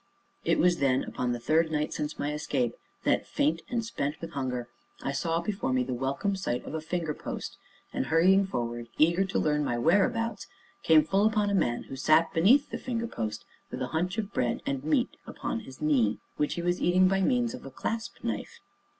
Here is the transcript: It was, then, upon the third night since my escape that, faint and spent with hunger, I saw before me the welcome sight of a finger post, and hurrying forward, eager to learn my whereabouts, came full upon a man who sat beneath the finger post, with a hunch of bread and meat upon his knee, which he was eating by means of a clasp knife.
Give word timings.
It 0.43 0.57
was, 0.57 0.77
then, 0.79 1.03
upon 1.03 1.31
the 1.31 1.39
third 1.39 1.71
night 1.71 1.93
since 1.93 2.17
my 2.17 2.33
escape 2.33 2.73
that, 3.03 3.27
faint 3.27 3.61
and 3.69 3.85
spent 3.85 4.19
with 4.19 4.31
hunger, 4.31 4.67
I 5.03 5.11
saw 5.11 5.41
before 5.41 5.71
me 5.73 5.83
the 5.83 5.93
welcome 5.93 6.35
sight 6.35 6.65
of 6.65 6.73
a 6.73 6.81
finger 6.81 7.13
post, 7.13 7.55
and 7.93 8.07
hurrying 8.07 8.47
forward, 8.47 8.87
eager 8.97 9.25
to 9.25 9.37
learn 9.37 9.63
my 9.63 9.77
whereabouts, 9.77 10.47
came 10.81 11.03
full 11.05 11.27
upon 11.27 11.51
a 11.51 11.53
man 11.53 11.83
who 11.83 11.95
sat 11.95 12.33
beneath 12.33 12.71
the 12.71 12.79
finger 12.79 13.05
post, 13.05 13.45
with 13.69 13.79
a 13.79 13.87
hunch 13.93 14.17
of 14.17 14.33
bread 14.33 14.63
and 14.65 14.83
meat 14.83 15.17
upon 15.27 15.59
his 15.59 15.83
knee, 15.83 16.17
which 16.35 16.55
he 16.55 16.63
was 16.63 16.81
eating 16.81 17.07
by 17.07 17.21
means 17.21 17.53
of 17.53 17.63
a 17.63 17.69
clasp 17.69 18.23
knife. 18.23 18.59